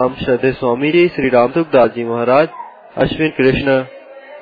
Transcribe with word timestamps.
हम 0.00 0.14
श्रद्धे 0.14 0.50
स्वामी 0.52 0.90
जी, 0.92 1.08
श्री 1.08 1.28
राम 1.28 1.52
दुखदास 1.52 1.90
जी 1.90 2.04
महाराज, 2.04 2.48
अश्विन 2.96 3.30
कृष्ण, 3.30 3.76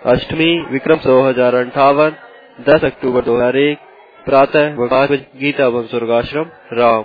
अष्टमी 0.06 0.46
विक्रम 0.70 0.98
सौ 0.98 1.20
हज़ार 1.22 1.54
अंठावन, 1.54 2.14
दस 2.68 2.84
अक्टूबर 2.84 3.24
दो 3.24 3.36
हज़ार 3.36 3.56
एक, 3.56 3.78
प्रातः 4.26 4.76
गीता 5.40 5.64
एवं 5.64 5.86
स्वर्गाश्रम 5.86 6.50
राम। 6.72 7.04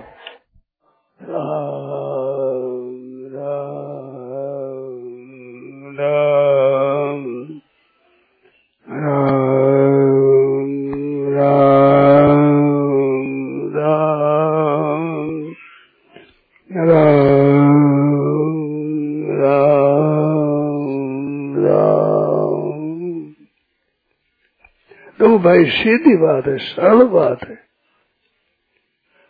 भाई 25.48 25.66
सीधी 25.66 26.18
बात 26.18 26.48
है, 26.48 26.58
सरल 26.58 27.04
बात 27.04 27.44
है। 27.50 27.56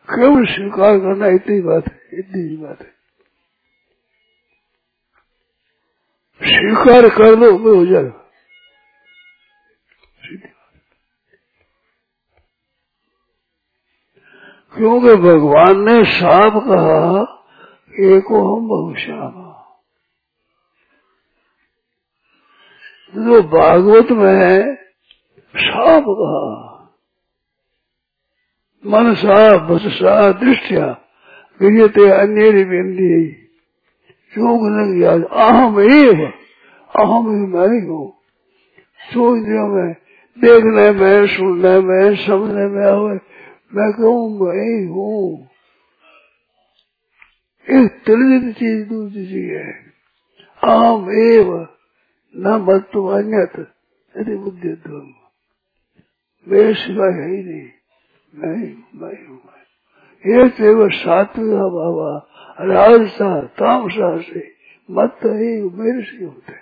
केवल 0.10 0.46
स्वीकार 0.46 1.00
करना 1.00 1.28
इतनी 1.28 1.62
बात 1.62 1.84
है? 1.88 2.02
इतनी 2.14 2.50
ही 2.50 2.58
बात 2.58 2.82
है। 2.82 2.94
स्वीकार 6.44 7.10
कर 7.10 7.36
दो 7.36 7.58
वो 7.58 7.76
हो 7.76 7.86
जाएगा। 7.86 8.24
क्योंकि 14.78 15.16
भगवान 15.16 15.82
ने 15.82 16.06
साफ़ 16.06 16.54
कहा, 16.54 17.22
एको 18.00 18.58
हम 18.58 18.68
बहुश्याम 18.68 19.48
जो 23.16 23.44
भागवत 23.44 24.12
में 24.12 24.87
है 25.58 25.64
साफ़ 25.64 26.04
कहा 26.08 26.64
मन 28.86 29.14
सा 29.14 29.58
बस 29.58 29.82
सा 29.82 30.32
दृष्टिया 30.32 31.04
गिरते 31.62 32.12
अन्य 32.12 32.64
बिंदी 32.64 33.44
योग 34.38 34.68
लग 34.68 35.02
याद, 35.02 35.24
अहम 35.24 35.80
एव 35.80 36.32
अहम 36.96 37.30
ही 37.30 37.46
मैं 37.48 37.82
ही। 37.82 37.88
हूँ 37.88 38.14
सो 39.14 39.36
इंद्रियों 39.36 39.68
में, 39.68 39.94
देखने 40.40 40.92
में, 40.92 41.28
सुनने 41.28 41.80
में, 41.80 42.16
समझने 42.16 42.68
में 42.68 42.92
हुए 42.92 43.20
मैं 43.74 43.94
कहूँ 43.94 44.40
मैं 44.40 44.80
ही। 44.80 44.88
हूँ 44.88 45.50
एक 47.70 47.92
तिलित 48.06 48.56
चीज़ 48.56 48.90
दूसरी 48.90 49.26
चीज़ 49.26 49.52
है। 49.52 49.74
अहम 50.64 51.12
एव, 51.12 51.68
न 52.38 52.66
मत 52.70 53.14
अन्यत 53.14 53.74
यदि 54.18 54.36
बुद्धि 54.36 54.70
ध्वम 54.70 55.27
मेरे 56.52 56.74
सिवा 56.74 57.06
है 57.06 57.30
ही 57.30 57.44
नहीं। 57.44 57.70
मैं 58.34 58.58
मैं 59.02 59.20
ही 59.20 59.26
हूँ 59.26 59.40
ये 60.26 60.50
केवल 60.50 60.90
सात्विक 60.90 61.54
बाबा। 61.54 62.28
राजसा 62.62 63.42
तामसा 63.42 64.22
से 64.22 64.52
मत 64.92 65.20
ही 65.26 65.62
मेरे 65.62 66.02
से 66.02 66.26
होते। 66.26 66.54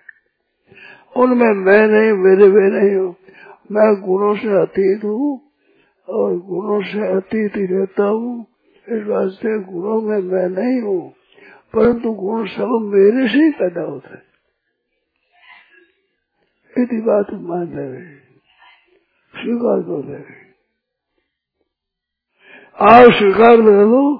उनमें 1.22 1.54
मैं 1.54 1.88
नहीं, 1.88 2.12
मेरे 2.12 2.48
वे 2.48 2.80
नहीं 2.80 2.96
हूँ। 2.96 3.16
मैं 3.72 4.02
गुणों 4.02 4.36
से 4.36 4.62
अतीत 4.62 5.04
हूँ 5.04 5.42
और 6.10 6.38
गुणों 6.38 6.82
से 6.82 7.08
अतीत 7.18 7.56
ही 7.56 7.66
रहता 7.66 8.04
हूँ। 8.04 8.46
इस 8.90 9.04
वास्ते 9.04 9.60
गुणों 9.60 10.02
में 10.02 10.20
मैं 10.20 10.48
नहीं 10.50 10.82
हूँ, 10.82 11.14
परंतु 11.74 12.12
गुण 12.12 12.48
सब 12.48 12.92
मेरे 12.94 13.28
से 13.28 13.38
ही 13.38 13.52
पैदा 13.52 13.82
होते 13.82 14.10
हैं। 14.10 14.24
बात 17.06 17.34
मान 17.34 17.68
रहे 17.68 18.25
स्वीकार 19.36 19.82
कर 19.82 20.04
रहे 20.06 20.46
आप 22.82 23.12
स्वीकार 23.12 23.58
कर 23.58 23.86
दो 23.86 24.18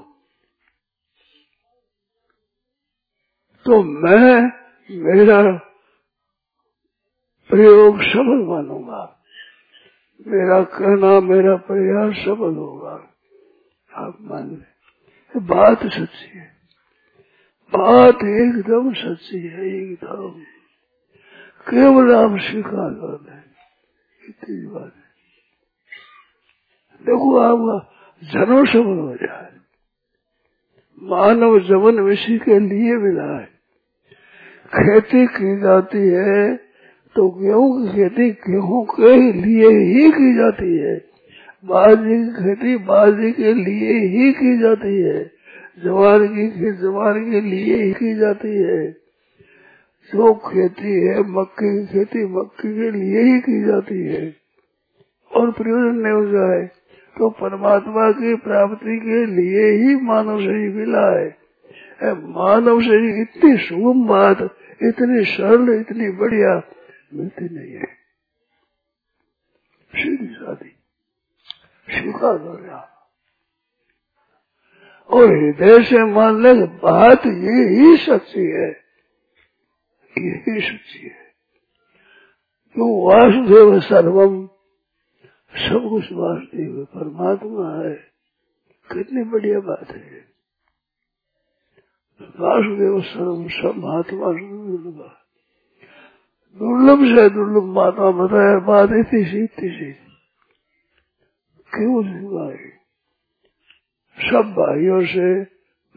तो 3.66 3.84
मैं 3.84 4.42
मेरा 4.92 5.58
प्रयोग 7.50 8.02
सफल 8.02 8.46
मानूँगा 8.48 9.20
मेरा 10.28 10.64
कहना 10.64 11.20
मेरा 11.20 11.56
प्रयास 11.56 12.16
सफल 12.16 12.56
होगा 12.56 13.12
आप 13.94 14.18
मान 14.22 14.50
ले 14.50 14.76
बात 15.40 15.86
सच्ची 15.86 16.38
है। 16.38 16.56
बात 17.74 18.16
एकदम 18.16 18.94
सच्ची 18.94 19.48
है, 19.48 19.66
एकदम। 19.66 20.44
केवल 21.70 22.16
आप 22.16 22.40
स्वीकार 22.40 22.94
कर 22.94 23.18
दें 23.18 23.44
इतनी 24.30 24.68
बात 24.68 24.94
है। 24.96 25.05
देखो 27.06 27.38
आपका 27.38 27.78
जन्म 28.22 28.66
सफल 28.66 29.00
हो 29.00 29.16
जाए। 29.16 29.50
मानव 31.02 31.60
जवन 31.60 32.00
विषय 32.00 32.38
के 32.38 32.60
लिए 32.60 32.98
मिला 32.98 33.40
है। 33.40 33.46
खेती 34.74 35.26
की 35.28 35.56
जाती 35.62 36.08
है 36.10 36.56
तो 37.16 37.30
गेहूँ 37.30 37.68
की 37.78 37.92
खेती 37.94 38.30
गेहूँ 38.30 38.86
के 38.86 39.32
लिए 39.32 39.70
ही 39.70 40.12
की 40.12 40.34
जाती 40.36 40.78
है। 40.78 40.96
बाजरी 41.66 42.18
की 42.18 42.44
खेती 42.44 42.78
बाजरी 42.78 43.32
के 43.32 43.54
लिए 43.54 43.94
ही 44.08 44.32
की 44.34 44.58
जाती 44.60 45.02
है। 45.02 45.32
जवार 45.84 46.20
की 46.20 46.50
खेती 46.50 46.72
जवार 46.82 47.20
के 47.20 47.42
लिए 47.42 47.84
ही 47.84 47.92
की 47.94 48.16
जाती 48.16 48.56
है। 48.56 48.92
जो 50.12 50.34
खेती 50.34 51.08
है, 51.08 51.20
मक्के 51.20 51.70
की 51.80 51.86
खेती 51.86 52.26
मक्के 52.26 52.74
के 52.76 52.92
लिए 52.92 53.22
ही 53.22 53.40
की 53.40 53.64
जाती 53.64 54.04
है। 54.06 54.36
और 55.32 55.52
प्रयोजन 55.52 55.96
नहीं 55.96 56.14
हो 56.14 56.26
जाए 56.26 56.70
तो 57.18 57.30
परमात्मा 57.30 58.12
की 58.12 58.36
प्राप्ति 58.36 59.00
के 59.00 59.26
लिए 59.26 59.66
ही 59.72 59.96
मानव 59.96 60.40
शरीर 60.40 60.70
मिला 60.70 61.20
है। 61.20 61.38
मानव 62.14 62.82
शरीर 62.82 63.22
इतनी 63.22 63.58
शुभ 63.58 64.08
बात, 64.08 64.42
इतनी 64.84 65.26
सरल, 65.26 65.80
इतनी 65.80 66.10
बढ़िया 66.10 66.62
मिलती 67.14 67.46
नहीं 67.46 67.74
है। 67.74 67.86
सीधी 69.96 70.34
शादी 70.34 70.76
स्वीकार 71.90 72.38
और 75.10 75.26
हृदय 75.38 75.84
से 75.84 76.06
मान 76.06 76.42
ले 76.44 76.54
बात 76.64 77.26
ये 77.26 77.68
ही 77.70 77.98
सच्ची 77.98 78.52
है। 78.52 78.70
यही 80.18 80.62
सच्ची 80.62 81.00
है। 81.00 81.26
तो 82.76 83.08
वासुदेव 83.08 83.80
सर्वम 83.80 84.50
सब 85.56 85.90
कुछ 85.90 86.12
वासुदेव 86.12 86.86
परमात्मा 86.86 87.84
है। 87.84 87.96
कितनी 88.94 89.24
बढ़िया 89.24 89.60
बात 89.60 89.92
है। 89.92 90.26
वासुदेव 92.22 93.02
सर्वम 93.02 93.48
सब 93.48 93.74
महात्मा 93.78 94.26
दुर्लभ 94.28 95.18
दुर्लभ 96.58 96.98
से 96.98 97.30
दुर्लभ 97.30 97.64
महात्मा 97.64 98.12
बताया 98.12 98.60
बात 98.60 98.90
इतनी 98.90 99.26
सी 99.26 99.44
इतनी 99.44 99.70
सी। 99.70 99.92
क्यों 101.74 102.04
भाई? 102.04 102.70
सब 104.30 104.42
भाइयों 104.42 105.06
से, 105.06 105.44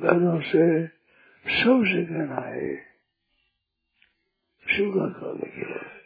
बहनों 0.01 0.41
से, 0.41 0.87
सबसे 1.63 2.05
कहना 2.05 2.49
है 2.49 2.77
स्वीकार 4.67 5.09
करने 5.09 5.51
के 5.51 5.65
लिए 5.65 5.98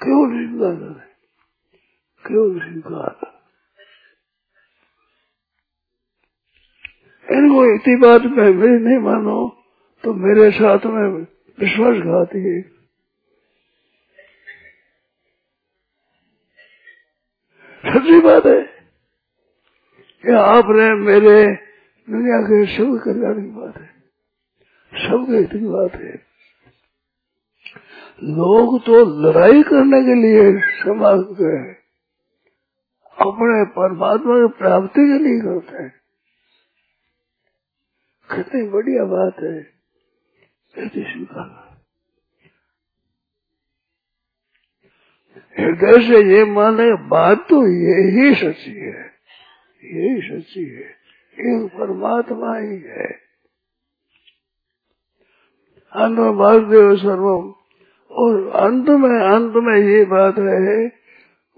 क्यों 0.00 0.28
स्वीकार 0.30 0.76
करें 0.76 1.08
क्यों 2.24 2.60
स्वीकार 2.60 3.18
इनको 7.28 7.64
इतनी 7.74 7.96
बात 7.96 8.22
में 8.22 8.54
मेरी 8.54 8.84
नहीं 8.84 8.98
मानो 8.98 9.56
तो 10.04 10.14
मेरे 10.14 10.50
साथ 10.50 10.86
में 10.86 11.26
विश्वासघाती 11.58 12.38
है। 12.38 12.62
सच्ची 17.84 18.20
बात 18.20 18.46
है 18.46 18.62
कि 20.24 20.32
आपने 20.32 20.94
मेरे 20.94 21.44
दुनिया 22.08 22.40
के 22.42 22.64
सब 22.76 22.98
कल्याण 23.04 23.34
की 23.34 23.50
बात 23.50 23.76
है। 23.76 23.88
सबके 24.92 25.36
हित 25.36 25.50
की 25.50 25.66
बात 25.66 25.94
है। 25.94 26.29
लोग 28.22 28.86
तो 28.86 29.22
लड़ाई 29.22 29.62
करने 29.62 30.00
के 30.00 30.14
लिए 30.14 30.60
समाज 30.60 31.18
गए 31.18 31.76
अपने 33.18 33.64
परमात्मा 33.64 34.40
की 34.40 34.58
प्राप्ति 34.58 35.00
के 35.00 35.18
लिए 35.18 35.40
करते 35.40 35.82
हैं। 35.82 36.00
कितनी 38.36 38.68
बढ़िया 38.68 39.04
बात 39.04 39.34
है। 39.42 39.62
स्वीकार 40.88 41.70
हृदय 45.58 45.92
से 45.92 46.36
ये 46.36 46.44
माने 46.44 46.94
बात 46.94 47.38
तो 47.38 47.66
यही 47.66 48.34
सच्ची 48.34 48.70
है। 48.70 49.10
यही 49.84 50.20
सच्ची 50.20 50.64
है। 50.64 51.00
एक 51.40 51.70
परमात्मा 51.74 52.56
ही 52.56 52.78
है। 52.78 53.20
में 55.96 56.30
वासुदेव 56.30 56.96
सर्वम। 56.96 57.59
और 58.10 58.48
अंत 58.48 58.88
में 58.88 59.20
अंत 59.20 59.52
में 59.56 59.76
ये 59.76 60.04
बात 60.04 60.38
है 60.38 60.88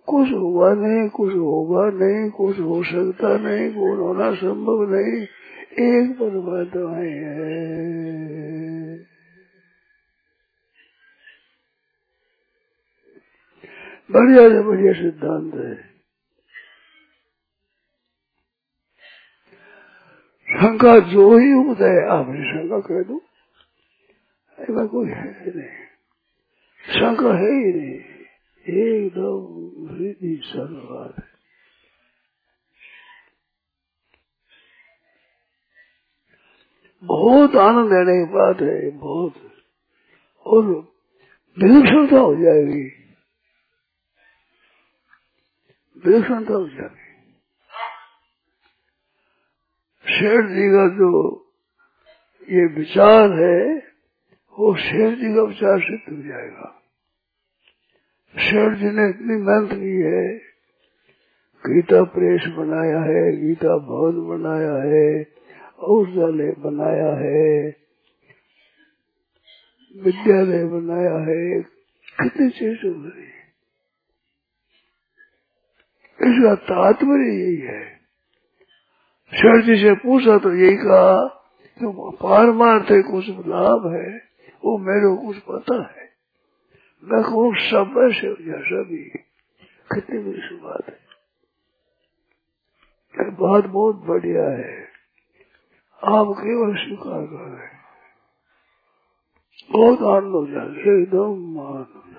कुछ 0.06 0.32
हुआ 0.32 0.74
नहीं, 0.74 1.08
कुछ 1.08 1.34
होगा 1.34 1.90
नहीं, 1.90 2.30
कुछ 2.30 2.60
हो 2.60 2.82
सकता 2.84 3.38
नहीं, 3.38 3.70
कुछ 3.70 3.98
होना 3.98 4.34
संभव 4.34 4.82
नहीं। 4.90 5.26
एक 5.78 6.16
परमात्मा 6.18 6.96
है 6.96 8.12
बढ़िया 14.10 14.48
से 14.48 14.60
बढ़िया 14.62 14.92
सिद्धांत 14.92 15.54
है। 15.54 15.74
शंका 20.50 20.98
जो 20.98 21.38
ही 21.38 21.52
उदय 21.70 22.06
आपने 22.10 22.44
शंका 22.44 22.80
कह 22.80 23.02
दो। 23.02 23.22
ऐसा 24.58 24.86
कोई 24.86 25.08
है 25.08 25.56
नहीं। 25.56 25.81
शंका 26.86 27.34
है 27.34 27.50
ही 27.50 27.72
नहीं 27.72 28.00
एकदम 28.74 29.94
हृदय 29.94 30.40
सर्वाद 30.42 31.14
है 31.18 31.32
बहुत 37.04 37.56
आनंद 37.56 37.92
लेने 37.92 38.26
की 38.26 38.32
बात 38.32 38.60
है, 38.60 38.90
बहुत। 38.90 39.34
और 40.46 40.64
विलक्षणता 41.58 42.18
हो 42.18 42.34
जाएगी। 42.34 43.12
विलक्षणता 46.06 46.54
हो 46.54 46.68
जाएगी। 46.68 47.02
शेर 50.14 50.42
जी 50.42 50.68
का 50.68 50.88
जो 50.88 51.38
ये 52.42 52.66
विचार 52.66 53.32
है 53.32 53.81
वो 54.58 54.74
शेर 54.76 55.14
जी 55.14 55.34
का 55.34 55.42
विचार 55.42 55.80
सिद्ध 55.80 56.16
हो 56.16 56.22
जाएगा। 56.22 56.82
शेर 58.38 58.74
जी 58.74 58.84
ने 58.84 59.08
इतनी 59.08 59.36
मेहनत 59.36 59.72
की 59.72 60.00
है, 60.02 60.38
गीता 61.64 62.02
प्रेस 62.04 62.46
बनाया 62.56 63.00
है, 63.00 63.36
गीता 63.36 63.76
भवन 63.78 64.28
बनाया 64.28 64.74
है 64.82 65.22
औषधालय 65.78 66.54
बनाया 66.58 67.12
है, 67.16 67.76
विद्यालय 69.96 70.64
बनाया 70.64 71.18
है, 71.18 71.62
कितनी 72.22 72.50
चीज़ 72.50 72.86
हो 72.86 72.92
रही 73.04 73.32
इसका 76.20 76.54
तात्पर्य 76.54 77.32
यही 77.34 77.56
है। 77.56 77.84
शेर 79.32 79.62
जी 79.62 79.82
से 79.82 79.94
पूछा 79.94 80.38
तो 80.38 80.54
यही 80.54 80.76
कहा 80.76 81.26
कि 81.80 81.86
पारमार्थ 82.22 82.86
कुछ 83.10 83.28
लाभ 83.28 83.86
है। 83.94 84.31
वो 84.64 84.78
मेरे 84.78 85.16
को 85.16 85.26
कुछ 85.26 85.38
पता 85.38 85.82
है। 85.82 86.10
मैं 87.04 87.22
कहूँ 87.22 87.54
सब 87.56 87.94
ऐसे 87.98 88.26
हो 88.26 88.34
जाए 88.34 88.62
सभी 88.62 89.04
कितनी 89.94 90.18
बड़ी 90.18 90.56
बात 90.56 90.88
है। 90.88 90.98
ये 93.14 93.30
बात 93.30 93.64
बहुत 93.64 93.96
बढ़िया 93.96 94.48
है। 94.48 94.82
आप 96.02 96.26
केवल 96.38 96.74
स्वीकार 96.76 97.26
कर 97.26 97.48
रहे 97.50 97.66
बहुत 99.72 100.02
आनंद 100.02 100.34
हो 100.34 100.46
जाए 100.46 101.02
एकदम 101.02 101.60
आनंद 101.60 102.16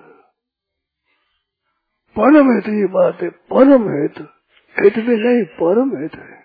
परम 2.16 2.54
हित 2.54 2.68
ये 2.68 2.86
बात 2.86 3.22
है 3.22 3.30
परम 3.30 4.02
हित 4.02 4.18
हित 4.76 5.04
भी 5.06 5.16
नहीं 5.16 5.44
परम 5.44 6.02
हित 6.02 6.14
है। 6.14 6.43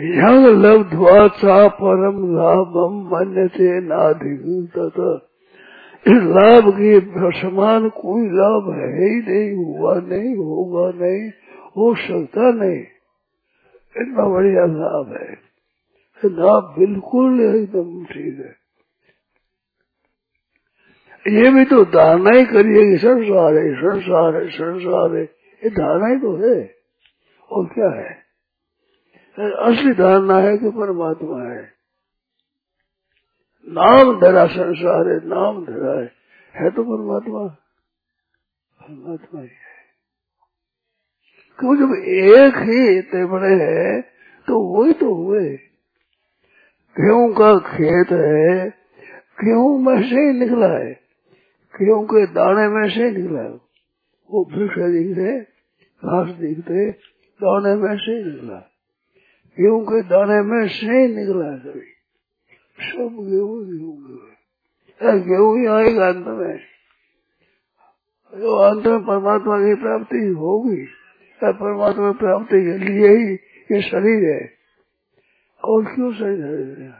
यंग 0.00 0.46
लब्ध्वा 0.46 1.28
चा 1.28 1.68
परम 1.68 2.36
लाभम 2.36 3.08
मन 3.08 3.48
से 3.48 3.80
नाधिक 3.80 4.40
इस 6.08 6.22
लाभ 6.22 6.74
के 6.76 7.00
समान 7.40 7.88
कोई 7.88 8.26
लाभ 8.26 8.78
है 8.78 9.08
ही 9.08 9.20
नहीं, 9.20 9.64
हुआ 9.64 9.94
नहीं, 9.94 10.36
होगा 10.36 11.04
नहीं, 11.04 11.30
हो 11.76 11.94
सकता 11.94 12.50
नहीं। 12.50 12.80
इतना 14.02 14.28
बढ़िया 14.28 14.64
लाभ 14.66 15.18
है। 15.20 15.38
लाभ 16.24 16.74
बिल्कुल 16.78 17.40
एकदम 17.40 18.04
ठीक 18.04 18.38
है। 18.38 18.64
ये 21.42 21.50
भी 21.50 21.64
तो 21.64 21.84
धारणा 21.84 22.30
ही 22.30 22.44
करिए 22.44 22.96
संसार 22.96 23.54
है 23.54 23.74
संसार 23.74 24.42
है 24.42 24.48
संसार 24.48 25.16
है। 25.16 25.24
ये 25.64 25.70
धारणा 25.70 26.06
ही 26.06 26.16
तो 26.16 26.36
है। 26.36 26.74
और 27.52 27.66
क्या 27.66 27.90
है? 27.90 28.23
असली 29.38 29.92
धारणा 29.92 30.38
है 30.38 30.58
कि 30.58 30.70
परमात्मा 30.70 31.50
है। 31.50 31.62
नाम 33.68 34.20
धरा 34.20 34.46
संसार 34.46 35.08
है, 35.08 35.16
नाम 35.28 35.64
धरा 35.64 36.00
है। 36.00 36.12
है 36.54 36.70
तो 36.70 36.82
परमात्मा। 36.82 37.48
परमात्मा 38.82 39.40
ही 39.40 39.46
है। 39.46 39.64
क्यों 41.58 41.76
जब 41.76 42.04
एक 42.04 42.56
ही 42.56 42.98
इतने 42.98 43.24
बड़े 43.24 43.54
है 43.54 44.00
तो 44.46 44.60
वही 44.60 44.92
तो 44.92 45.14
हुए। 45.14 45.56
गेहूँ 46.96 47.34
का 47.34 47.58
खेत 47.58 48.06
है 48.12 48.68
गेहूँ 49.44 49.78
में 49.82 50.02
से 50.02 50.16
ही 50.16 50.38
निकला 50.40 50.68
है 50.68 50.92
गेहूँ 51.74 52.04
के 52.04 52.26
दाने 52.26 52.68
में 52.68 52.88
से 52.88 53.04
ही 53.04 53.10
निकला 53.10 53.40
है। 53.40 53.48
वो 54.30 54.44
वृक्ष 54.50 54.74
दिखते, 54.78 55.40
घास 56.04 56.28
दिखते, 56.28 56.90
दाने 57.40 57.74
में 57.74 57.96
से 57.96 58.12
ही 58.12 58.24
निकला 58.24 58.70
गेहूँ 59.58 59.82
के 59.84 60.02
दाने 60.02 60.40
में 60.42 60.68
से 60.68 61.08
निकला 61.08 61.50
है 61.50 61.58
सभी 61.58 61.90
सब 62.80 63.16
गेहूँ 63.30 63.58
गेहूँ 63.66 63.96
गेहूँ 64.00 65.20
गेहूँ 65.24 65.58
ही 65.58 65.66
आएगा 65.66 66.08
अंत 66.08 66.26
में। 66.26 66.58
जो 68.34 68.56
अंत 68.56 68.86
में 68.86 69.00
परमात्मा 69.00 69.58
की 69.58 69.74
प्राप्ति 69.74 70.16
होगी 70.16 70.86
परमात्मा 71.44 72.12
प्राप्ति 72.12 72.60
के 72.64 72.78
लिए 72.78 73.08
ही 73.08 73.34
ये 73.72 73.80
शरीर 73.82 74.24
है। 74.32 74.52
और 75.64 75.94
क्यों 75.94 76.12
शरीर 76.14 76.82
है? 76.82 76.90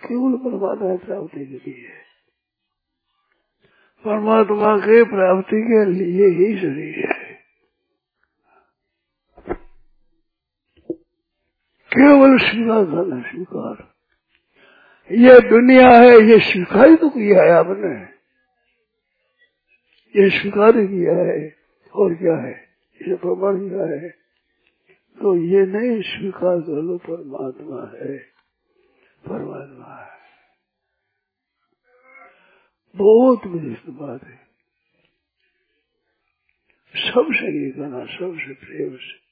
केवल 0.00 0.36
परमात्मा 0.36 0.96
की 0.96 1.06
प्राप्ति 1.06 1.46
के 1.46 1.70
लिए 1.70 1.88
परमात्मा 4.04 4.76
के 4.78 5.04
प्राप्ति 5.04 5.62
के 5.62 5.84
लिए 5.92 6.28
ही 6.28 6.58
शरीर 6.60 7.06
है। 7.06 7.19
केवल 11.96 12.38
स्वीकार 12.38 12.84
करना 12.84 13.30
स्वीकार। 13.30 13.94
ये 15.12 15.48
दुनिया 15.50 15.90
है, 15.90 16.28
ये 16.28 16.40
स्वीकार 16.40 16.94
तो 16.94 17.08
किया 17.08 17.42
है 17.42 17.50
आपने। 17.50 18.20
ये 20.22 20.30
स्वीकार 20.30 20.72
किया 20.72 21.16
है, 21.16 21.56
और 21.94 22.14
क्या 22.14 22.36
है? 22.36 22.68
ये 23.08 23.16
प्रमाण 23.16 23.68
किया 23.68 24.02
है। 24.02 24.08
तो 25.22 25.36
ये 25.36 25.66
नहीं 25.66 26.02
स्वीकार 26.02 26.60
कर 26.60 26.82
लो, 26.82 26.98
परमात्मा 26.98 28.04
है। 28.04 28.18
परमात्मा 29.28 30.04
है। 30.04 30.20
बहुत 32.96 33.46
विशिष्ट 33.46 33.88
बात 33.88 34.24
है। 34.24 34.36
सबसे 36.96 37.64
ये 37.64 37.70
करना, 37.70 38.04
सबसे 38.04 38.54
प्रेम 38.54 38.96
से। 38.96 39.29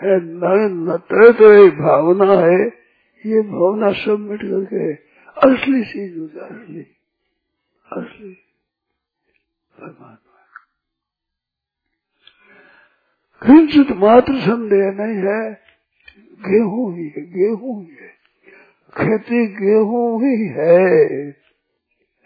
तरह 0.00 1.32
तरह 1.32 1.70
भावना 1.70 2.32
है, 2.32 2.66
ये 3.26 3.42
भावना 3.42 3.92
सब 3.92 4.18
मिट 4.18 4.40
करके 4.42 4.94
असली 5.52 5.84
चीज़ 5.84 6.18
हो 6.18 6.26
जाए 6.26 6.48
असली। 6.48 6.86
असली 7.92 8.34
परमात्मा। 9.80 10.18
किंचित 13.46 13.96
मात्र 13.96 14.40
संदेह 14.40 14.90
नहीं 14.90 15.16
है, 15.16 15.60
गेहूँ 16.50 16.96
ही 16.96 17.08
है, 17.08 17.32
गेहूँ 17.32 17.84
ही 17.84 17.90
है। 17.90 18.22
खेती 18.98 19.46
गेहूँ 19.46 20.24
ही 20.24 20.46
है। 20.46 21.32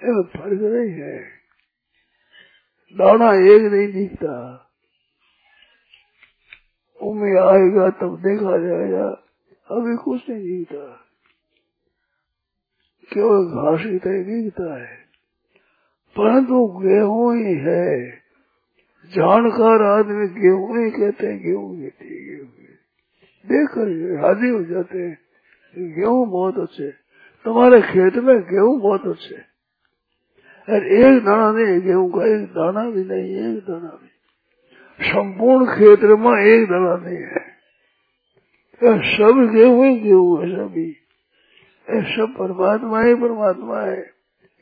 फ़र्क 0.05 0.61
नहीं 0.63 0.91
है। 0.91 1.19
दाना 2.93 3.35
एक 3.35 3.63
नहीं 3.63 3.93
दिखता। 3.93 4.66
उम्मीद 7.03 7.39
आएगा, 7.39 7.91
तब 7.91 8.17
देखा 8.17 8.59
जाएगा। 8.59 9.23
अभी 9.71 9.97
कुछ 9.97 10.31
नहीं 10.31 10.43
दिखता। 10.43 11.03
केवल 13.13 13.45
घास 13.45 13.87
की 13.87 13.99
तरह 13.99 14.23
दिखता 14.23 14.81
है। 14.81 14.97
परंतु 16.17 16.67
गेहूँ 16.67 17.37
ही 17.37 17.55
है। 17.55 18.11
जानकार 19.13 19.83
आदमी 19.83 20.29
गेहूँ 20.29 20.85
ही 20.85 20.91
कहते 20.91 21.27
हैं, 21.27 21.43
गेहूँ 21.43 21.77
हैं 21.77 21.91
गेहूँ 22.01 22.49
देख 23.47 23.69
कर 23.69 23.87
राज़ी 24.23 24.49
हो 24.49 24.65
जाते 24.65 24.99
हैं 24.99 25.19
गेहूँ 25.77 26.31
बहुत 26.31 26.59
अच्छे 26.59 26.91
तुम्हारे 27.45 27.83
खेत 27.83 28.15
में 28.17 28.41
गेहूँ 28.43 28.81
बहुत 28.81 29.07
अच्छे 29.07 29.35
एक 30.69 31.25
दाना 31.25 31.53
नहीं, 31.53 31.81
गेहूँ 31.81 32.11
का 32.11 32.27
एक 32.27 32.47
दाना 32.47 32.91
भी 32.91 33.05
नहीं, 33.05 33.37
एक 33.37 33.65
दाना 33.65 33.89
भी 33.89 34.06
संपूर्ण 35.01 35.67
क्षेत्र 35.67 36.17
में 36.17 36.43
एक 36.43 36.69
दाना 36.69 36.97
नहीं 36.97 37.17
है। 37.17 37.57
सब 39.17 39.53
गेहूँ 39.55 39.99
गेहूँ 39.99 40.43
है 40.43 40.57
सभी। 40.57 40.93
सब 42.17 42.35
परमात्मा 42.39 43.03
ही 43.03 43.15
परमात्मा 43.15 43.81
है। 43.81 44.01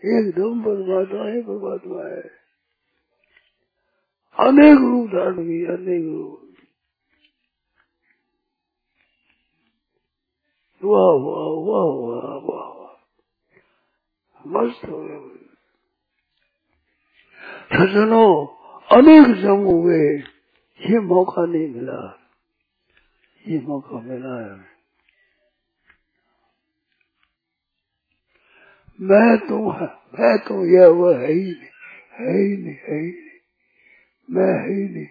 एकदम 0.05 0.63
परमात्मा 0.63 1.27
ही 1.27 1.43
परमात्मा 1.43 2.01
है। 2.03 2.23
अनेक 4.39 4.79
रूप 4.79 5.09
धारण 5.09 5.37
किए, 5.37 5.67
अनेक 5.67 6.05
रूप। 6.05 6.41
वाह 10.85 11.13
वाह 11.25 11.51
वाह 11.69 11.87
वाह 12.09 12.39
वाह 12.39 12.65
मस्त 14.47 14.85
हो 14.85 14.99
गए। 15.03 15.35
सजनों 17.73 18.47
अनेक 18.95 19.27
जम 19.37 19.65
हुए 19.65 20.03
ये 20.81 20.99
मौका 21.05 21.45
नहीं 21.47 21.69
मिला 21.69 22.01
ये 23.45 23.59
मौका 23.61 24.01
मिला 24.01 24.35
है 24.41 24.53
मैं 28.99 29.37
तुम 29.39 29.71
मैं 30.19 30.37
तुम 30.47 30.65
यह 30.67 30.87
वो 30.99 31.13
है 31.13 31.33
ही 31.33 31.45
नहीं 31.45 31.71
है 32.19 32.37
ही 32.37 32.57
नहीं 32.57 32.77
है 32.85 32.99
ही 32.99 33.11
नहीं 33.11 33.41
मैं 34.29 34.53
है 34.53 34.69
ही 34.69 34.89
नहीं 34.89 35.07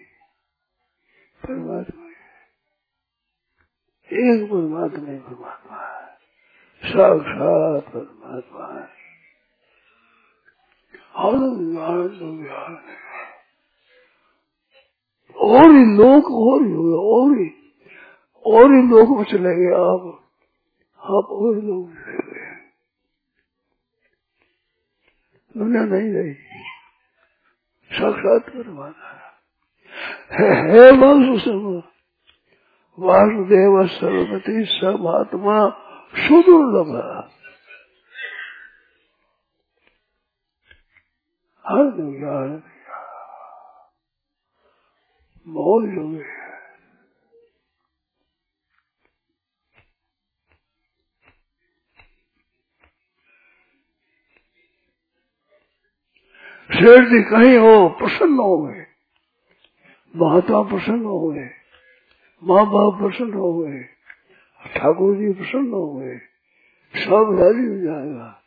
परमात्मा 1.41 2.09
एक 4.09 4.49
परमात्मा 4.49 5.11
ही 5.11 5.17
परमात्मा 5.19 5.81
है 5.81 6.91
साक्षात 6.93 7.93
परमात्मा 7.93 8.73
है 8.73 8.87
आनंद 11.21 11.77
आनंद 11.79 12.47
आनंद 12.51 13.02
और 15.37 15.71
ही 15.71 15.97
लोग, 15.97 16.25
और 16.31 16.67
ही 16.67 16.73
हुए, 16.73 16.97
और 16.97 17.39
ही 17.39 17.49
और 18.45 18.75
ही 18.75 18.87
लोग 18.87 19.17
में 19.17 19.25
चले 19.25 19.55
गए 19.55 19.73
आप। 19.73 20.19
आप 20.99 21.25
और 21.25 21.55
लोग 21.55 21.93
चले 21.93 22.13
गए 22.13 22.43
दुनिया 25.57 25.83
नहीं 25.83 26.13
रही। 26.13 26.33
साक्षात 27.91 28.49
परमात्मा 28.49 29.09
है। 30.31 30.91
वासुदेव। 30.91 31.83
वासुदेव 32.99 33.87
सर्वपति 33.87 34.65
सब 34.65 35.07
आत्मा 35.07 35.69
सुदुर्लभ। 36.15 37.29
हर 41.67 41.83
हो 45.47 46.09
गए 46.09 46.23
शेर 56.73 57.05
जी 57.05 57.21
कहीं 57.21 57.57
हो, 57.57 57.89
प्रसन्न 57.89 58.33
हो 58.33 58.67
गए। 58.67 58.85
महात्मा 60.15 60.61
प्रसन्न 60.61 61.05
हो 61.05 61.31
गए। 61.31 61.49
माँ 62.43 62.65
बाप 62.65 62.99
प्रसन्न 63.01 63.33
हो 63.33 63.59
गए। 63.59 63.83
ठाकुर 64.75 65.15
जी 65.15 65.33
प्रसन्न 65.33 65.71
हो 65.71 65.93
गए। 65.93 66.17
सब 66.95 67.37
राज़ी 67.39 67.65
हो 67.65 67.77
जाएगा। 67.77 68.43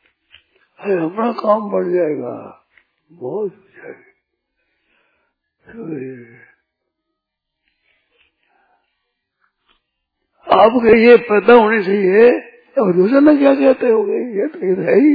अरे, 0.78 1.04
अपना 1.04 1.32
काम 1.32 1.70
बढ़ 1.70 1.84
जाएगा। 1.84 2.64
बहुत 3.12 3.52
हो 3.52 3.94
जाएगा। 5.88 6.45
आपके 10.46 11.06
ये 11.06 11.16
पता 11.16 11.52
होनी 11.52 11.84
चाहिए 11.84 12.30
अब 12.78 12.92
दूसरा 12.96 13.20
क्या 13.36 13.54
कहते 13.54 13.88
हो 13.88 14.04
गए? 14.04 14.20
ये 14.38 14.48
तो 14.48 14.82
है 14.82 15.00
ही 15.00 15.12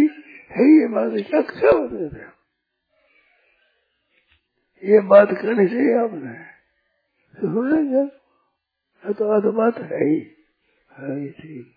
है 0.51 0.63
ही 0.63 0.81
ये 0.81 0.87
बात, 0.87 1.11
क्या 1.29 1.41
क्या 1.41 1.71
बता 1.71 1.97
रहे 1.97 2.23
ये 4.93 5.01
बात 5.01 5.29
करनी 5.31 5.67
चाहिए 5.67 5.93
आपने 5.95 6.33
क्या? 7.89 8.05
तो 9.03 9.41
तो 9.41 9.51
बात 9.51 9.77
है 9.77 10.09
ही 10.09 10.19
है 10.91 11.21
ही 11.21 11.29
ठीक 11.29 11.73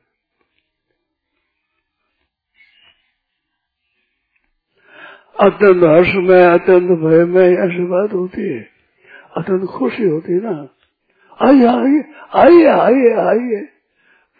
अत्यंत 5.40 5.84
हर्ष 5.84 6.14
में, 6.14 6.42
अत्यंत 6.42 6.90
भय 7.00 7.24
में 7.24 7.58
ऐसी 7.58 7.84
बात 7.86 8.12
होती 8.12 8.54
है। 8.54 8.60
अत्यंत 9.36 9.64
खुशी 9.64 10.04
होती 10.04 10.32
है 10.32 10.40
ना। 10.40 10.73
आइए 11.42 11.66
आइए 11.66 12.02
आइए 12.34 12.66
आइए 12.66 13.12
आइए। 13.12 13.68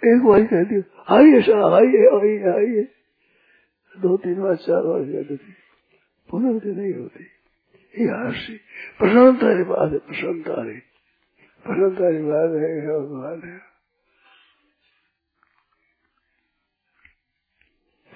एक 0.02 0.22
बार 0.24 0.44
कहती 0.44 0.76
आइए 1.08 1.40
सर, 1.42 1.58
आइए 1.74 2.06
आइए 2.18 2.52
आइए। 2.52 2.88
दो 4.00 4.16
तीन 4.16 4.42
बार, 4.42 4.56
चार 4.56 4.82
बार 4.82 5.02
कहती 5.02 5.36
पुनर्ति 6.30 6.68
नहीं 6.68 6.94
होती। 6.94 7.24
ये 7.98 8.08
हर्षी। 8.08 8.56
प्रसन्नता 8.98 9.56
की 9.56 9.62
बात 9.62 9.92
है, 9.92 9.98
प्रसन्नता 9.98 10.64
की 10.64 10.78
प्रसन्नता 11.64 12.10
की 12.12 12.22
बात 12.22 12.50
है 12.50 12.80
भगवान 12.86 13.42
है। 13.44 13.60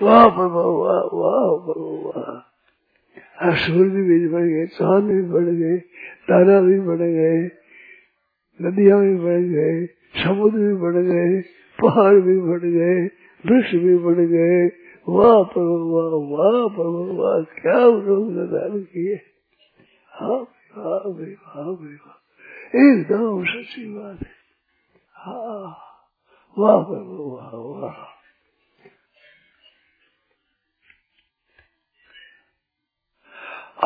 वाह 0.03 0.29
प्रभु 0.29 0.59
वाह 0.59 1.03
वाह 1.15 1.57
प्रभु 1.67 2.13
वाह 2.17 3.55
सूर्य 3.57 4.03
भी 4.03 4.29
बढ़ 4.29 4.43
गए, 4.43 4.67
चाँद 4.67 5.05
भी 5.05 5.23
बढ़ 5.23 5.45
गए, 5.45 5.79
तारा 6.29 6.61
भी 6.61 6.81
बढ़ 6.81 6.97
गए। 6.97 7.58
नदियाँ 8.63 9.01
भी 9.01 9.15
बढ़ 9.15 9.41
गए, 9.41 9.87
समुद्र 10.25 10.59
भी 10.59 10.75
बढ़ 10.75 10.97
गए, 10.97 11.41
पहाड़ 11.79 12.15
भी 12.15 12.41
बढ़ 12.41 12.61
गए, 12.61 13.07
वृक्ष 13.45 13.75
भी 13.75 13.99
बढ़ 13.99 14.21
गए। 14.27 14.67
वाह 15.09 15.43
प्रभु 15.43 15.77
वाह 15.91 16.15
वाह 16.31 16.69
प्रभु 16.77 17.23
वाह 17.23 17.41
क्या 17.63 17.79
लोग 17.87 18.35
धारण 18.35 18.81
किए। 18.81 19.15
हाँ 20.13 20.39
हाँ 20.75 21.13
भाई 21.13 21.35
हाँ 21.41 21.75
भाई 21.75 21.95
वाह 21.95 22.15
एकदम 22.77 23.45
सच्ची 23.45 23.95
बात 23.95 24.19
है। 24.23 24.35
हाँ 25.15 25.77
वाह 26.59 26.83
प्रभु 26.83 27.31
वाह 27.31 27.51
वाह। 27.55 28.07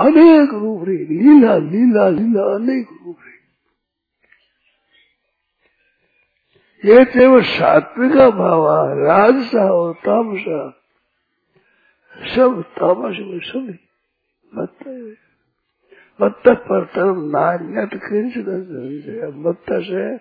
अनेक 0.07 0.51
रूप 0.55 0.85
रे, 0.89 0.97
लीला 0.97 1.57
लीला 1.57 2.09
लीला, 2.09 2.43
अनेक 2.43 2.89
रूप 3.07 3.17
रे। 3.27 3.42
ये 6.85 7.05
केवल 7.05 7.43
सात्विक 7.43 8.13
भाव 8.13 8.67
राजसा 8.99 9.65
और 9.73 9.93
तामसा। 9.95 10.61
सब 12.35 12.63
तामस 12.79 13.17
में 13.21 13.41
सभी 13.41 13.79
मत 16.23 16.43
पर 16.49 16.85
तरम 16.85 17.21
नान्यत 17.31 17.91
किंचित 17.95 18.49
मत 19.37 19.65
से 19.71 20.15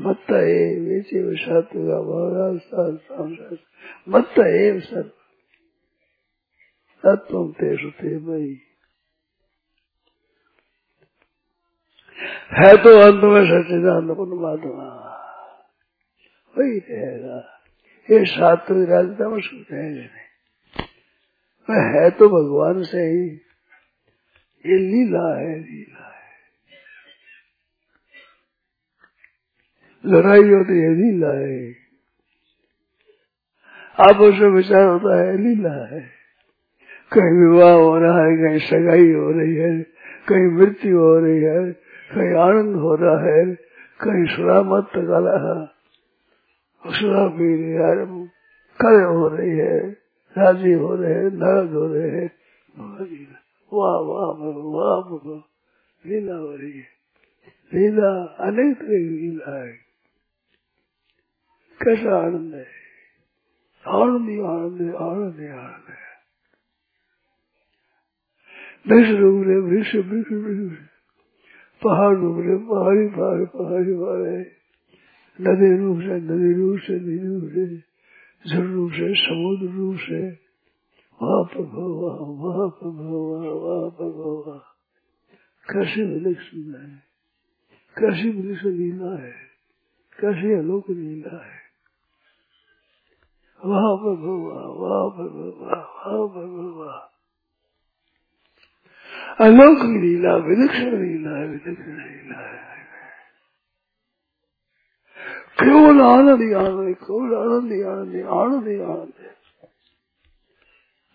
मत 0.00 0.30
ए 0.30 1.02
सात्विक 1.36 1.86
भाव, 1.86 2.08
राजसा 2.34 2.90
तामसा। 2.90 3.56
मत 4.08 4.38
एव 4.38 4.80
सर्व 4.80 5.10
तत्व 7.04 7.52
ते 7.58 8.18
मई 8.18 8.60
है 12.52 12.76
तो 12.76 12.90
अंत 13.00 13.24
में 13.24 13.44
सच्चिदानंद 13.44 14.10
परमात्मा 14.10 15.09
वही 16.58 16.78
रहेगा 16.78 17.56
ये 18.10 18.24
सात्विक 18.24 18.88
राजता 18.88 19.24
नहीं 19.26 19.98
है। 22.02 22.10
तो 22.10 22.28
भगवान 22.28 22.82
से 22.82 22.98
ही। 22.98 23.28
ये 24.66 24.78
लीला 24.78 25.38
है 25.40 25.58
लीला 25.58 26.06
है। 26.06 26.20
लड़ाई 30.06 30.50
होती 30.50 30.78
है 30.78 30.94
लीला 30.94 31.32
है। 31.32 31.72
आपस 34.08 34.38
में 34.40 34.50
विचार 34.50 34.84
होता 34.84 35.20
है, 35.20 35.36
लीला 35.36 35.94
है। 35.94 36.00
कहीं 37.12 37.52
विवाह 37.52 37.72
हो 37.72 37.98
रहा 37.98 38.24
है, 38.24 38.36
कहीं 38.36 38.58
सगाई 38.58 39.12
हो 39.12 39.30
रही 39.30 39.54
है, 39.54 39.82
कहीं 40.28 40.56
मृत्यु 40.56 40.98
हो 40.98 41.18
रही 41.18 41.42
है, 41.42 41.72
कहीं 42.14 42.34
आनंद 42.34 42.76
हो 42.76 42.94
रहा 42.94 43.24
है, 43.24 43.54
कहीं 44.00 44.36
शराब 44.36 44.66
मत 44.66 44.84
तकाला 44.84 45.60
है 45.60 45.79
पी 47.28 47.62
रही 47.62 47.72
है 47.72 48.26
कल 48.80 49.04
हो 49.04 49.28
रही 49.28 49.50
है, 49.50 49.90
राज़ी 50.38 50.72
हो 50.72 50.94
रहे 50.94 51.14
हैं, 51.14 51.22
नाराज़ 51.22 51.72
हो 51.72 51.94
रहे 51.94 52.10
हैं। 52.10 52.30
वाह 53.72 53.96
वाह 53.96 54.30
वाह 54.36 55.40
लीला 56.06 56.34
हो 56.34 56.56
रही 56.56 56.72
है। 56.72 56.86
लीला, 57.74 58.24
अनेक 58.24 58.76
तरह 58.76 58.88
की 58.88 58.94
लीला 58.94 59.64
है। 59.64 59.72
कैसा 61.82 62.18
आनंद 62.18 62.54
है? 62.54 62.66
आनंद 63.88 64.28
ही 64.28 64.40
आनंद 64.40 64.80
है, 64.80 64.96
आनंद 64.96 65.40
ही 65.40 65.48
आनंद 65.48 65.84
है। 65.88 66.10
वृक्ष 68.88 69.10
रहे 69.46 69.56
वृक्ष 69.56 69.94
वृक्ष 69.94 70.32
वृक्ष 70.32 70.82
पहाड़ 71.84 72.16
रूप 72.16 72.36
रहे 72.38 72.56
पहाड़ी, 72.56 73.08
पहाड़ 73.08 73.44
पहाड़ी, 73.44 73.92
पहाड़। 73.92 74.28
है 74.28 74.59
नदी 75.40 75.76
रूप 75.78 75.98
से, 76.00 76.20
नदी 76.20 76.54
रूप 76.54 76.78
से, 76.78 76.92
नदी 76.92 77.28
रूप 77.28 77.50
से, 77.52 77.76
जल 78.50 78.66
रूप 78.66 78.90
से, 78.92 79.14
समुद्र 79.14 79.76
रूप 79.76 79.96
से। 79.96 80.50
वहाँ 81.22 81.44
पर 81.44 81.62
भगवा 81.62 82.12
वहाँ 82.14 82.68
पर 82.68 82.90
भगवा 82.90 83.50
वहाँ 83.50 83.90
पर 83.90 84.04
भगवा 84.04 84.58
कैसे 85.70 86.04
विलक्षण 86.04 86.58
है? 86.58 87.02
कैसी 87.98 88.30
विलक्षण 88.30 88.68
लीला 88.68 89.22
है? 89.22 89.32
कैसी 90.20 90.54
अलोक 90.54 90.90
लीला 90.90 91.44
है? 91.44 91.60
वहाँ 93.64 93.96
पर 93.96 94.16
भगवा 94.16 94.62
वहाँ 94.62 95.10
पर 95.10 95.28
भगवा 95.28 95.68
वहाँ 95.68 96.28
पर 96.28 96.46
भगवा 96.46 97.06
अलोक 99.40 100.02
लीला, 100.02 100.36
विलक्षण 100.36 101.02
लीला 101.02 101.38
है, 101.38 101.46
विलक्षण 101.46 101.92
लीला 101.92 102.50
है। 102.50 102.69
केवल 105.60 106.00
आनंद 106.02 106.42
ही 106.42 106.52
आनंद 106.54 106.94
केवल 106.98 107.34
आनंद 107.36 107.72
ही 107.72 107.82
आनंद 107.84 108.14
आनंद 108.34 108.68
ही 108.68 108.80
आनंद 108.82 109.12
है 109.18 109.28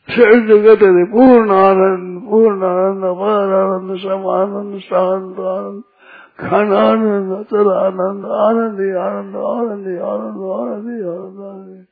शरीर 0.09 0.41
जगत 0.47 0.83
है 0.85 1.03
पूर्ण 1.11 1.51
आनंद 1.53 2.21
पूर्ण 2.25 2.63
आनंद 2.65 3.05
अपार 3.05 3.53
आनंद 3.55 3.97
सम 3.99 4.27
आनंद 4.31 4.77
शांत 4.81 5.39
आनंद 5.47 5.81
खन 6.39 6.73
आनंद 6.75 7.33
अचल 7.33 7.69
आनंद 7.73 8.25
आनंद 8.39 8.79
ही 8.81 8.91
आनंद 8.99 9.35
आनंद 9.45 9.87
ही 9.87 9.97
आनंद 10.05 10.41
आनंद 10.53 10.89
ही 10.89 11.01
आनंद 11.05 11.41
आनंद 11.43 11.85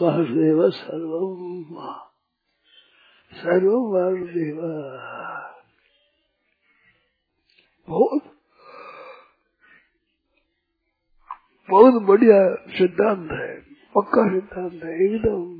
वासुदेव 0.00 0.68
सर्वम 0.72 1.90
सर्वम 3.32 3.90
वासुदेव 3.92 4.60
बहुत 7.88 8.33
बहुत 11.68 12.02
बढ़िया 12.02 12.38
सिद्धांत 12.54 13.30
है, 13.30 13.54
पक्का 13.94 14.28
सिद्धांत 14.30 14.84
है, 14.84 15.04
एकदम। 15.04 15.52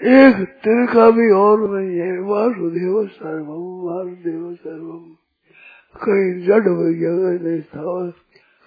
एक 0.00 0.36
तिर 0.64 0.86
का 0.86 1.10
भी 1.10 1.30
और 1.30 1.60
नहीं 1.70 1.98
है, 1.98 2.12
वासुदेव 2.20 3.06
सर्वम 3.06 3.64
वासुदेव 3.86 4.54
सर्वम 4.54 5.16
कहीं 5.96 6.46
जड़ 6.46 6.62
जगह 6.64 7.44
नहीं 7.44 7.60
स्थावर, 7.60 8.10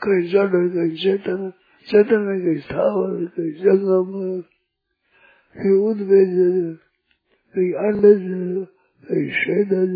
कहीं 0.02 0.32
जड़ 0.32 0.48
कहीं 0.48 0.96
चेतन 0.96 1.52
चेतन 1.88 2.26
कहीं 2.28 2.60
स्थावर, 2.60 3.26
कहीं 3.26 3.52
जंगम, 3.54 4.42
कहीं 5.56 5.74
उद्वेज 5.90 6.36
कहीं 7.56 7.72
अंडज 7.74 8.24
कहीं 9.04 9.30
शेदज 9.32 9.96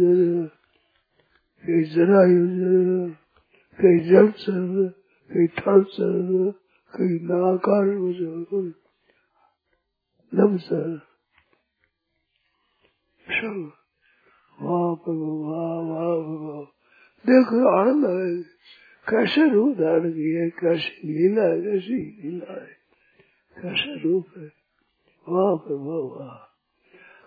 कहीं 1.63 1.83
जरायु 1.93 3.07
कहीं 3.79 3.99
जल 4.09 4.29
सर्व 4.41 4.75
कहीं 5.29 5.47
थल 5.57 5.83
चल 5.95 6.51
कहीं 6.93 7.19
नाकार 7.29 7.85
नम 10.31 10.57
चल 10.57 10.99
सब 13.25 13.57
वाह 14.57 15.09
वाह 15.47 15.79
वाह 15.87 16.61
देखो 17.25 17.63
आनंद 17.71 18.05
है 18.05 18.27
कैसे 19.07 19.49
रूप 19.49 19.77
धारण 19.77 20.11
की 20.11 20.29
है 20.35 20.49
कैसी 20.59 21.07
लीला 21.07 21.43
है 21.43 21.59
कैसी 21.61 21.97
लीला 22.21 22.53
है 22.53 22.75
कैसे 23.57 23.99
रूप 24.03 24.37
है 24.37 24.47
वाह 25.27 25.51
वाह 25.69 26.01
वाह 26.13 26.35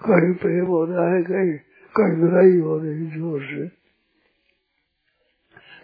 कहीं 0.00 0.33
प्रेम 0.42 0.66
हो 0.66 0.85
रहा 0.85 1.07
है 1.14 1.22
कहीं 1.24 1.52
कहीं 1.94 2.16
लड़ाई 2.22 2.59
हो 2.61 2.78
रही 2.78 3.07
ज़ोर 3.18 3.44
से 3.44 3.79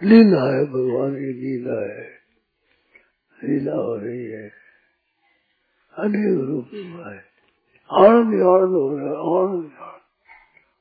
लीला 0.02 0.54
है 0.54 0.64
भगवान 0.64 1.14
की 1.14 1.32
लीला 1.32 1.94
है। 1.94 2.18
लीला 3.44 3.72
हो 3.72 3.96
रही 3.96 4.24
है। 4.24 4.48
अनेक 5.98 6.48
रूप 6.48 6.68
है। 6.74 7.36
आनंद 7.92 8.34
आनंद 8.34 8.72
हो 8.72 8.98
रहा 8.98 9.06
है, 9.06 9.12
आनंद 9.12 9.72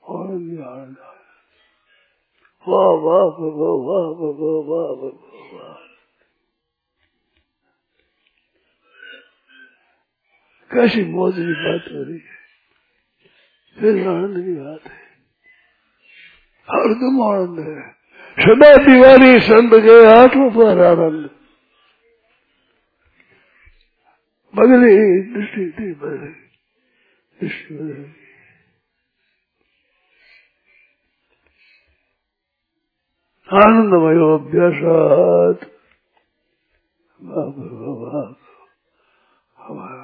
आनंद। 0.09 0.59
आनंद 0.59 0.97
वाह 2.67 2.87
वाह, 2.87 3.29
प्रभो 3.29 3.81
वाह 3.81 4.13
प्रभो 4.13 4.63
वाह 4.63 4.95
प्रभो, 4.95 5.57
वाह। 5.57 5.75
कैसी 10.71 11.05
मौज 11.05 11.33
की 11.35 11.53
बात 11.53 11.81
हो 11.91 12.03
रही 12.03 12.13
है। 12.13 12.35
फिर 13.79 14.07
आनंद 14.07 14.45
की 14.45 14.53
बात 14.53 14.91
है। 14.91 14.97
हर 16.69 16.93
दुम 16.93 17.21
आनंद 17.21 17.59
है। 17.59 18.04
सदा 18.37 18.69
दीवारी 18.77 19.39
संत 19.39 19.73
के 19.83 19.97
हाथों 20.07 20.49
पर 20.51 20.79
आनंद। 20.85 21.29
बदली 24.53 24.95
दृष्टि 25.33 25.65
थी 25.71 25.91
बदली 25.93 26.33
आनंदमय 33.49 34.19
अभ्यासात 34.27 35.65
हमारा 39.57 40.03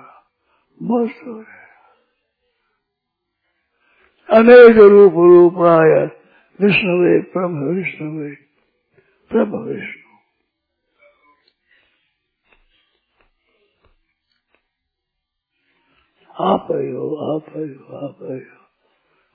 मस्त 0.80 1.24
अनेक 4.30 4.78
रूप 4.92 5.14
रूपाय 5.14 6.21
विष्णुवे 6.62 7.18
ब्रह्म 7.34 7.74
विष्णुवे 7.76 8.30
ब्रह्म 9.32 9.62
विष्णु 9.64 10.00
आप 16.48 16.68
हो 16.72 17.08
आप 17.32 17.50
हो 17.56 17.64
आप 17.98 18.20
हो 18.22 18.36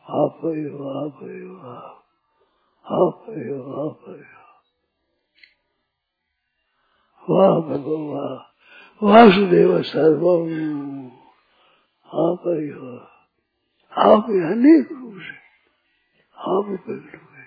आप 0.06 0.38
हो 0.42 0.52
आप 0.92 1.18
हो 1.22 1.56
आप 2.86 3.24
हो 3.28 3.58
आप 3.82 4.04
हो 4.08 4.16
वाह 7.28 7.58
भगवान 7.68 8.38
वासुदेव 9.02 9.82
सर्वम 9.82 10.50
आप 12.08 12.46
हो 12.46 12.96
आप 13.92 14.30
अनेक 14.52 14.92
रूप 14.92 15.05
आप 16.46 16.64
प्रकट 16.64 17.14
हुए 17.14 17.42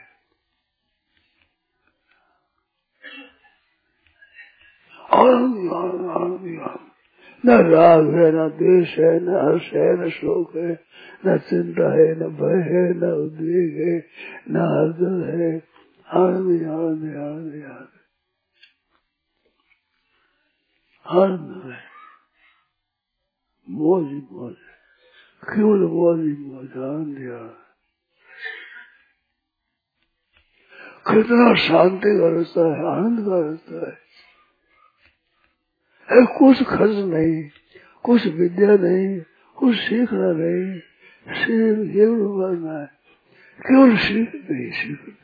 आनंद 5.13 5.73
आनंद 5.73 6.62
आनंद 6.62 6.85
न 7.45 7.49
राग 7.49 8.05
है, 8.13 8.31
न 8.31 8.49
द्वेष 8.49 8.99
है, 8.99 9.19
न 9.19 9.29
हर्ष 9.29 9.73
है, 9.73 10.05
न 10.05 10.09
शोक 10.09 10.55
है, 10.55 10.85
न 11.25 11.38
चिंता 11.38 11.93
है, 11.93 12.15
न 12.15 12.27
भय 12.27 12.62
है, 12.71 12.93
न 12.93 13.12
उद्वेग 13.12 13.88
है, 13.88 14.09
न 14.49 14.57
हर्दल 14.57 15.23
है। 15.29 15.63
आनंद 16.07 16.63
आनंद 16.63 17.15
आनंद 17.15 17.65
आनंद। 17.65 17.88
आनंद 21.05 21.71
है। 21.71 21.79
मौज 23.69 24.03
मौज 24.03 24.55
केवल 25.43 25.79
मौज 25.79 26.19
मौज 26.19 26.77
आनंद 26.77 27.17
आनंद। 27.17 27.68
कितना 31.07 31.55
शांति 31.55 32.19
का 32.19 32.35
रास्ता 32.35 32.62
है, 32.62 32.97
आनंद 32.97 33.19
का 33.19 33.49
रास्ता 33.49 33.89
है। 33.89 34.09
कुछ 36.25 36.63
खर्च 36.63 36.95
नहीं, 36.95 37.49
कुछ 38.03 38.27
विद्या 38.27 38.75
नहीं, 38.75 39.21
कुछ 39.55 39.75
सीखना 39.75 40.31
नहीं, 40.31 40.79
सिर्फ़ 41.45 41.93
केवल 41.93 42.19
बनना 42.19 42.79
है। 42.79 42.85
केवल 43.59 43.97
सीख 43.97 44.35
नहीं 44.35 44.71
सीख 44.71 44.99
नहीं। 44.99 45.15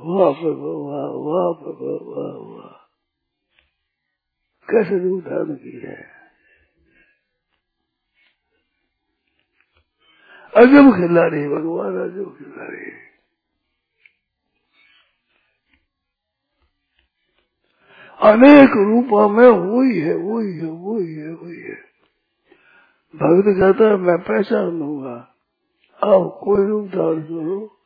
वाह 0.00 0.32
प्रभु, 0.32 0.66
वाह 0.66 1.04
वाह 1.04 1.52
प्रभु, 1.52 1.98
वाह 2.02 2.56
वाह। 2.56 2.88
कैसे 4.70 4.98
रूप 4.98 5.22
धारण 5.24 5.54
की 5.54 5.80
है? 5.80 6.18
अजब 10.56 10.96
खिलाड़ी, 10.96 11.48
भगवान 11.48 11.92
अजब 11.92 12.38
खिलाड़ी। 12.38 13.07
अनेक 18.22 18.70
रूपों 18.70 19.28
में 19.28 19.48
वही 19.48 20.00
है 20.00 20.14
वही 20.14 20.58
है 20.58 20.70
वही 20.70 21.14
है 21.14 21.34
वही 21.34 21.60
है। 21.60 21.88
भक्त 23.16 23.60
कहता 23.60 23.84
है, 23.84 23.96
मैं 23.96 24.18
पहचान 24.18 24.78
लूँगा। 24.78 25.34
आप 26.04 26.40
कोई 26.44 26.66
रूप 26.66 26.86
धारण 26.86 27.22
करो। 27.22 27.78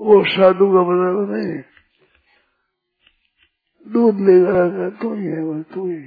वो 0.00 0.24
साधु 0.24 0.66
का 0.66 0.82
बदला 0.82 1.36
नहीं। 1.36 1.62
दूध 3.92 4.14
लेकर 4.14 4.50
आकर 4.50 4.90
तू 5.02 5.14
ही 5.14 5.26
है 5.26 5.44
वह 5.44 5.62
तू 5.62 5.90
ही। 5.90 6.06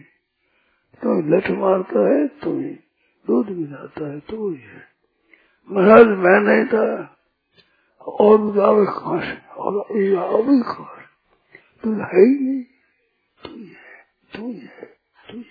तू 1.04 1.22
लठ 1.22 1.52
मारता 1.52 2.14
है, 2.14 2.28
तू 2.28 2.60
ही। 2.60 2.76
दूध 3.28 3.50
मिलाता 3.50 4.14
है, 4.14 4.20
तू 4.20 4.50
ही 4.50 4.62
है। 4.62 4.93
महाराज 5.72 6.08
मैं 6.08 6.40
नहीं 6.40 6.66
था। 6.66 7.18
और 8.02 8.52
गावे 8.52 8.86
कहाँ 8.86 9.22
से 9.22 9.56
और 9.56 9.80
अभी 9.80 10.62
कहाँ 10.62 11.00
तू 11.84 11.94
है 11.94 12.26
ही 12.26 12.40
नहीं। 12.40 12.64
तू 13.44 13.58
ही 13.58 13.66
है, 13.66 14.06
तू 14.36 14.48
ही 14.48 14.58
है, 14.60 14.86
तू 15.32 15.38
ही 15.38 15.44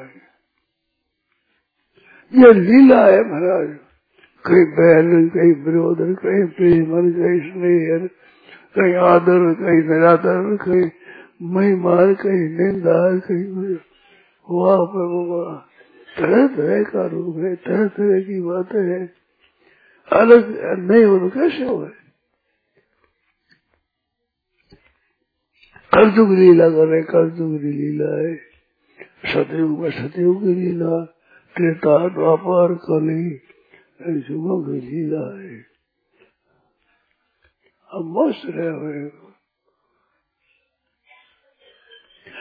है। 0.00 0.30
ये 2.34 2.52
लीला 2.52 3.06
है 3.06 3.24
महाराज। 3.24 3.78
कहीं 4.44 4.64
बहन, 4.66 5.28
कहीं 5.28 5.64
विरोध 5.64 5.98
कहीं 5.98 6.46
प्रेम 6.46 6.86
कहीं 7.12 7.52
स्नेह 7.52 8.08
कहीं 8.74 8.94
आदर, 8.94 9.54
कहीं 9.54 9.88
निरादर, 9.88 10.56
कहीं 10.56 10.90
महिमा, 11.42 11.96
कहीं 11.96 12.58
निंदा, 12.58 13.18
कहीं 13.18 13.76
वाह 14.50 14.76
प्रभु, 14.76 15.24
वाह। 15.30 15.69
तरह 16.18 16.46
तरह 16.56 16.82
का 16.82 17.06
रूप 17.06 17.36
है, 17.36 17.54
तरह 17.56 17.86
तरह 17.86 18.20
की 18.20 18.40
बातें 18.40 18.80
है। 18.80 19.14
अलग, 20.12 20.60
नहीं 20.90 21.04
हो 21.04 21.18
तो 21.18 21.30
कैसे 21.30 21.64
हो 21.64 21.78
कर्जुग 25.92 26.30
लीला 26.30 26.68
कर 26.70 27.02
कर्जुग 27.02 27.60
लीला 27.60 28.18
है। 28.20 28.36
सतयुग 29.34 29.78
में 29.78 29.90
सतयुग 29.90 30.40
की 30.40 30.54
लीला 30.54 31.04
त्रेता 31.56 32.08
द्वापर 32.08 32.74
कली 32.74 33.30
की 34.02 34.80
लीला 34.80 35.40
है। 35.40 35.66
अब 37.92 38.04
मस्त 38.18 38.42
रहे 38.46 38.68
हुए 38.68 39.29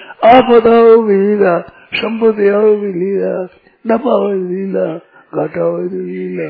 आप 0.10 0.44
बताओ 0.44 1.02
भी 1.02 1.18
लीला। 1.18 1.60
संपत्ति 1.94 2.52
भी 2.76 2.94
लीला। 2.94 3.44
नफा 3.88 4.12
हो 4.12 4.34
लीला। 4.34 4.98
घाटा 5.36 5.62
हो 5.62 5.82
लीला। 5.82 6.50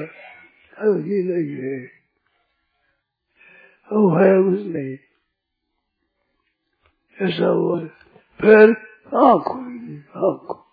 लीला 0.96 1.36
ही 1.36 1.54
है। 1.54 1.92
वो 3.92 4.10
है 4.10 4.44
कुछ 4.44 4.60
नहीं। 4.60 4.98
ऐसा 7.22 7.46
हुआ। 7.46 7.80
फिर 8.42 8.70
आँख 9.16 9.48
आँख। 10.18 10.66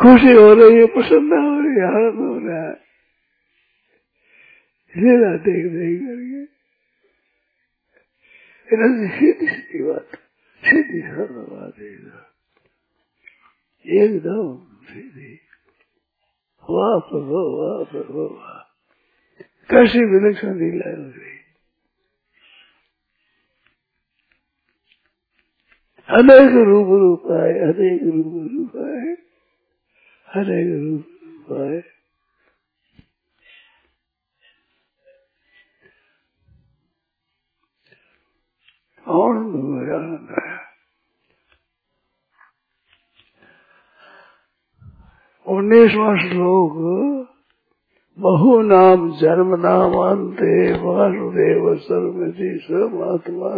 खुशी 0.00 0.32
हो 0.32 0.54
रही 0.54 0.76
है 0.76 0.86
प्रसन्न 0.86 1.32
हो 1.32 1.60
रही 1.60 1.80
है, 1.80 1.86
आनंद 1.86 2.14
हो 2.14 2.48
रहा 2.48 2.68
है। 2.68 2.93
देख 4.96 5.72
देख 5.72 6.00
करके 6.02 6.44
सीधी 9.08 9.46
सीधी 9.46 9.82
बात, 9.82 10.08
सीधी 10.64 11.00
सरल 11.00 11.46
बात 11.46 11.78
एकदम 13.86 14.66
सीधी। 14.84 15.40
वाह 16.70 16.98
प्रभु 16.98 17.34
वाह 17.34 17.84
प्रभु 17.84 18.20
वाह। 18.20 18.58
कैसी 19.70 19.98
विलक्षण 19.98 20.58
लीला 20.58 20.90
हो 20.90 21.10
गई 21.10 21.34
अनेक 26.08 26.52
रूप 26.52 26.86
रूप 26.86 27.32
आए, 27.32 27.52
अनेक 27.52 28.02
रूप 28.02 28.48
रूप 28.52 28.76
आए, 28.76 29.14
अनेक 30.28 30.82
रूप 30.82 31.06
रूप 31.24 31.60
आए। 31.60 31.93
है 39.08 40.64
उन्नीसवा 45.46 46.16
श्लोक, 46.16 46.72
बहु 48.18 48.60
नाम 48.60 49.10
जन्म 49.18 49.54
नाम 49.54 49.92
अंते 49.92 50.72
वासुदेव 50.72 51.74
सर्वति 51.76 52.58
समात्मा 52.62 53.50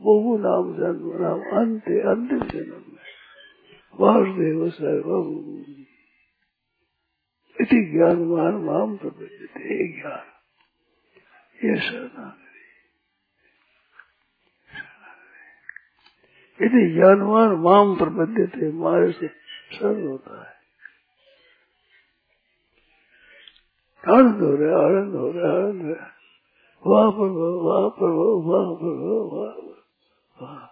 बहु 0.00 0.36
नाम 0.38 0.72
जन्म 0.74 1.22
नाम 1.22 1.40
अंते 1.40 2.00
अंतिम 2.00 2.38
जन्म 2.38 2.82
वासुदेव 4.00 4.70
सर्वम। 4.70 5.30
इति 7.60 7.92
ज्ञान 7.92 8.16
मान 8.16 8.54
माम 8.54 8.96
प्रपंचते 8.96 10.00
ज्ञान। 10.00 10.20
ये 11.64 11.80
शरणागति। 11.80 12.47
यदि 16.62 16.94
ज्ञानवान 16.94 17.50
माम 17.50 17.96
प्रपद्यते 17.96 18.72
मारे 18.72 19.12
से 19.12 19.28
सरल 19.72 20.06
होता 20.06 20.40
है। 20.40 20.58
आनंद 24.14 24.42
हो 24.42 24.56
रहा 24.56 24.80
है, 24.80 24.86
आनंद 24.86 25.14
हो 25.14 25.30
रहा 25.30 25.52
है, 25.52 25.64
आनंद 25.64 25.82
हो 25.82 25.92
रहा 25.92 26.06
है। 26.06 26.18
वाह 26.86 27.10
प्रभु 27.10 27.68
वाह 27.68 27.88
प्रभु 27.88 28.42
वाह 28.50 28.74
प्रभु, 28.74 29.36
वाह 29.36 29.74
वाह। 30.42 30.66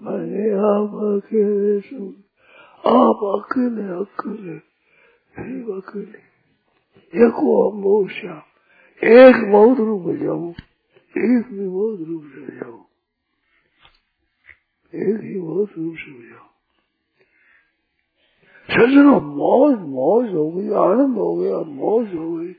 बन 0.00 0.24
गया 0.30 0.70
पाके 0.92 1.44
सब 1.80 2.88
आप 2.88 3.24
अकेले 3.30 3.86
अकेले 3.96 4.58
फिर 5.36 5.70
अकेले 5.76 7.26
एक 7.26 7.44
श्याम 8.12 8.42
एक 9.02 9.44
बहुत 9.52 9.78
रूप 9.78 10.10
जाऊँ 10.22 10.50
एक 10.50 11.52
भी 11.52 11.68
बहुत 11.68 12.08
रूप 12.08 12.24
से 12.34 12.56
जाऊँ 12.56 12.84
एक 14.92 15.20
ही 15.22 15.40
बहुत 15.40 15.78
रूप 15.78 15.94
से 15.96 16.12
जाऊँ 16.28 16.47
सजनो 18.68 19.20
मौज 19.34 19.76
मौज 19.90 20.34
हो 20.34 20.50
गई 20.50 20.72
आनंद 20.80 21.18
हो 21.18 21.34
गया 21.36 21.58
मौज 21.74 22.14
हो 22.14 22.26
गई 22.32 22.52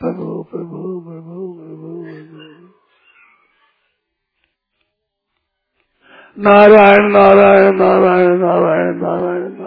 प्रभु 0.00 0.26
प्रभु 0.50 0.82
प्रभु 1.00 1.46
प्रभु 1.54 1.92
नारायण 6.36 7.10
नारायण 7.12 7.74
नारायण 7.76 8.38
नारायण 8.38 9.00
नारायण 9.00 9.61